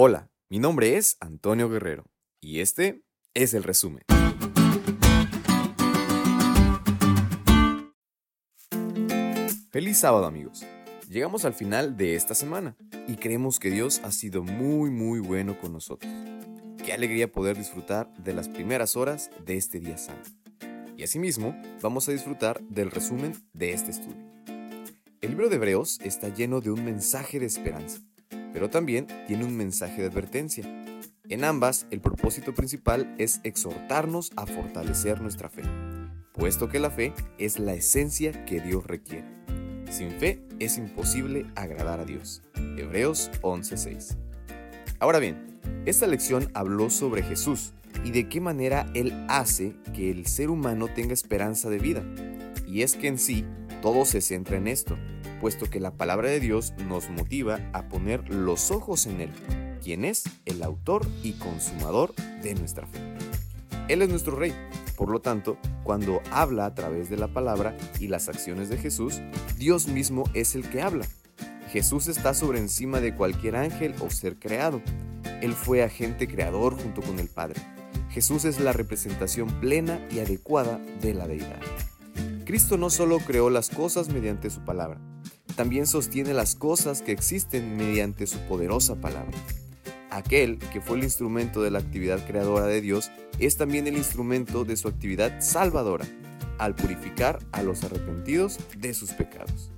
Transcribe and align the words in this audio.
Hola, 0.00 0.30
mi 0.48 0.60
nombre 0.60 0.96
es 0.96 1.16
Antonio 1.18 1.68
Guerrero 1.68 2.04
y 2.40 2.60
este 2.60 3.02
es 3.34 3.52
el 3.52 3.64
resumen. 3.64 4.04
Feliz 9.72 9.98
sábado 9.98 10.26
amigos. 10.26 10.64
Llegamos 11.08 11.44
al 11.44 11.52
final 11.52 11.96
de 11.96 12.14
esta 12.14 12.36
semana 12.36 12.76
y 13.08 13.16
creemos 13.16 13.58
que 13.58 13.72
Dios 13.72 14.00
ha 14.04 14.12
sido 14.12 14.44
muy 14.44 14.92
muy 14.92 15.18
bueno 15.18 15.58
con 15.58 15.72
nosotros. 15.72 16.12
Qué 16.84 16.92
alegría 16.92 17.32
poder 17.32 17.58
disfrutar 17.58 18.08
de 18.18 18.34
las 18.34 18.48
primeras 18.48 18.94
horas 18.94 19.32
de 19.44 19.56
este 19.56 19.80
día 19.80 19.98
santo. 19.98 20.30
Y 20.96 21.02
asimismo 21.02 21.60
vamos 21.82 22.08
a 22.08 22.12
disfrutar 22.12 22.60
del 22.68 22.92
resumen 22.92 23.32
de 23.52 23.72
este 23.72 23.90
estudio. 23.90 24.30
El 25.20 25.30
libro 25.30 25.48
de 25.48 25.56
Hebreos 25.56 25.98
está 26.04 26.28
lleno 26.28 26.60
de 26.60 26.70
un 26.70 26.84
mensaje 26.84 27.40
de 27.40 27.46
esperanza 27.46 28.00
pero 28.52 28.70
también 28.70 29.06
tiene 29.26 29.44
un 29.44 29.56
mensaje 29.56 30.02
de 30.02 30.08
advertencia. 30.08 30.64
En 31.28 31.44
ambas, 31.44 31.86
el 31.90 32.00
propósito 32.00 32.54
principal 32.54 33.14
es 33.18 33.40
exhortarnos 33.44 34.32
a 34.36 34.46
fortalecer 34.46 35.20
nuestra 35.20 35.48
fe, 35.48 35.62
puesto 36.32 36.68
que 36.68 36.80
la 36.80 36.90
fe 36.90 37.12
es 37.38 37.58
la 37.58 37.74
esencia 37.74 38.44
que 38.44 38.60
Dios 38.60 38.86
requiere. 38.86 39.26
Sin 39.90 40.12
fe 40.12 40.42
es 40.58 40.78
imposible 40.78 41.46
agradar 41.54 42.00
a 42.00 42.04
Dios. 42.04 42.42
Hebreos 42.76 43.30
11:6. 43.42 44.16
Ahora 45.00 45.18
bien, 45.18 45.58
esta 45.86 46.06
lección 46.06 46.50
habló 46.54 46.90
sobre 46.90 47.22
Jesús 47.22 47.72
y 48.04 48.10
de 48.10 48.28
qué 48.28 48.40
manera 48.40 48.90
Él 48.94 49.12
hace 49.28 49.76
que 49.94 50.10
el 50.10 50.26
ser 50.26 50.50
humano 50.50 50.88
tenga 50.94 51.14
esperanza 51.14 51.70
de 51.70 51.78
vida. 51.78 52.02
Y 52.66 52.82
es 52.82 52.96
que 52.96 53.08
en 53.08 53.18
sí, 53.18 53.44
todo 53.80 54.04
se 54.04 54.20
centra 54.20 54.56
en 54.56 54.68
esto, 54.68 54.96
puesto 55.40 55.68
que 55.70 55.80
la 55.80 55.92
palabra 55.92 56.28
de 56.28 56.40
Dios 56.40 56.74
nos 56.86 57.10
motiva 57.10 57.60
a 57.72 57.88
poner 57.88 58.28
los 58.28 58.70
ojos 58.70 59.06
en 59.06 59.20
Él, 59.20 59.30
quien 59.82 60.04
es 60.04 60.24
el 60.44 60.62
autor 60.62 61.06
y 61.22 61.32
consumador 61.32 62.14
de 62.42 62.54
nuestra 62.54 62.86
fe. 62.86 62.98
Él 63.88 64.02
es 64.02 64.08
nuestro 64.08 64.36
Rey, 64.36 64.52
por 64.96 65.10
lo 65.10 65.20
tanto, 65.20 65.56
cuando 65.84 66.20
habla 66.32 66.66
a 66.66 66.74
través 66.74 67.08
de 67.08 67.16
la 67.16 67.28
palabra 67.28 67.76
y 68.00 68.08
las 68.08 68.28
acciones 68.28 68.68
de 68.68 68.78
Jesús, 68.78 69.20
Dios 69.56 69.86
mismo 69.86 70.24
es 70.34 70.56
el 70.56 70.68
que 70.68 70.82
habla. 70.82 71.06
Jesús 71.70 72.08
está 72.08 72.34
sobre 72.34 72.58
encima 72.58 73.00
de 73.00 73.14
cualquier 73.14 73.54
ángel 73.56 73.94
o 74.00 74.10
ser 74.10 74.38
creado. 74.38 74.82
Él 75.40 75.52
fue 75.52 75.84
agente 75.84 76.26
creador 76.26 76.76
junto 76.76 77.00
con 77.00 77.20
el 77.20 77.28
Padre. 77.28 77.60
Jesús 78.10 78.44
es 78.44 78.58
la 78.58 78.72
representación 78.72 79.48
plena 79.60 80.04
y 80.10 80.18
adecuada 80.18 80.78
de 81.00 81.14
la 81.14 81.28
deidad. 81.28 81.60
Cristo 82.48 82.78
no 82.78 82.88
solo 82.88 83.18
creó 83.18 83.50
las 83.50 83.68
cosas 83.68 84.08
mediante 84.08 84.48
su 84.48 84.64
palabra, 84.64 84.98
también 85.54 85.86
sostiene 85.86 86.32
las 86.32 86.54
cosas 86.54 87.02
que 87.02 87.12
existen 87.12 87.76
mediante 87.76 88.26
su 88.26 88.38
poderosa 88.48 88.98
palabra. 89.02 89.36
Aquel 90.08 90.56
que 90.72 90.80
fue 90.80 90.96
el 90.96 91.04
instrumento 91.04 91.60
de 91.60 91.70
la 91.70 91.80
actividad 91.80 92.26
creadora 92.26 92.64
de 92.64 92.80
Dios 92.80 93.10
es 93.38 93.58
también 93.58 93.86
el 93.86 93.98
instrumento 93.98 94.64
de 94.64 94.78
su 94.78 94.88
actividad 94.88 95.42
salvadora, 95.42 96.06
al 96.56 96.74
purificar 96.74 97.38
a 97.52 97.62
los 97.62 97.84
arrepentidos 97.84 98.58
de 98.78 98.94
sus 98.94 99.10
pecados. 99.10 99.70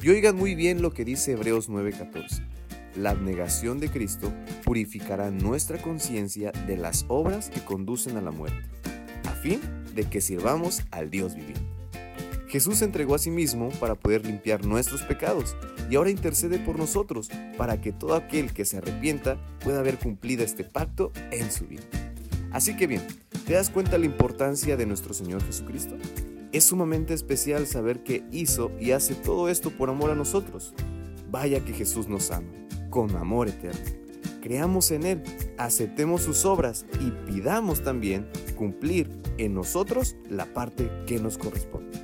Y 0.00 0.08
oigan 0.08 0.34
muy 0.34 0.54
bien 0.54 0.80
lo 0.80 0.94
que 0.94 1.04
dice 1.04 1.32
Hebreos 1.32 1.68
9:14. 1.68 2.42
La 2.96 3.10
abnegación 3.10 3.80
de 3.80 3.90
Cristo 3.90 4.32
purificará 4.64 5.30
nuestra 5.30 5.76
conciencia 5.76 6.52
de 6.66 6.78
las 6.78 7.04
obras 7.08 7.50
que 7.50 7.62
conducen 7.62 8.16
a 8.16 8.22
la 8.22 8.30
muerte, 8.30 8.64
a 9.28 9.32
fin 9.32 9.60
de 9.94 10.04
que 10.04 10.22
sirvamos 10.22 10.80
al 10.90 11.10
Dios 11.10 11.34
viviente. 11.34 11.63
Jesús 12.54 12.76
se 12.76 12.84
entregó 12.84 13.16
a 13.16 13.18
sí 13.18 13.32
mismo 13.32 13.70
para 13.80 13.96
poder 13.96 14.24
limpiar 14.24 14.64
nuestros 14.64 15.02
pecados 15.02 15.56
y 15.90 15.96
ahora 15.96 16.10
intercede 16.10 16.60
por 16.60 16.78
nosotros 16.78 17.28
para 17.58 17.80
que 17.80 17.90
todo 17.90 18.14
aquel 18.14 18.52
que 18.52 18.64
se 18.64 18.76
arrepienta 18.76 19.44
pueda 19.64 19.82
ver 19.82 19.98
cumplida 19.98 20.44
este 20.44 20.62
pacto 20.62 21.10
en 21.32 21.50
su 21.50 21.66
vida. 21.66 21.82
Así 22.52 22.76
que 22.76 22.86
bien, 22.86 23.04
¿te 23.44 23.54
das 23.54 23.70
cuenta 23.70 23.98
la 23.98 24.06
importancia 24.06 24.76
de 24.76 24.86
nuestro 24.86 25.14
Señor 25.14 25.42
Jesucristo? 25.42 25.96
Es 26.52 26.62
sumamente 26.62 27.12
especial 27.12 27.66
saber 27.66 28.04
que 28.04 28.22
hizo 28.30 28.70
y 28.78 28.92
hace 28.92 29.16
todo 29.16 29.48
esto 29.48 29.70
por 29.70 29.90
amor 29.90 30.12
a 30.12 30.14
nosotros. 30.14 30.74
Vaya 31.32 31.58
que 31.58 31.72
Jesús 31.72 32.06
nos 32.06 32.30
ama, 32.30 32.52
con 32.88 33.16
amor 33.16 33.48
eterno. 33.48 33.80
Creamos 34.40 34.92
en 34.92 35.06
Él, 35.06 35.22
aceptemos 35.58 36.22
sus 36.22 36.44
obras 36.44 36.86
y 37.00 37.10
pidamos 37.28 37.82
también 37.82 38.28
cumplir 38.54 39.10
en 39.38 39.54
nosotros 39.54 40.14
la 40.30 40.46
parte 40.46 40.88
que 41.08 41.18
nos 41.18 41.36
corresponde. 41.36 42.03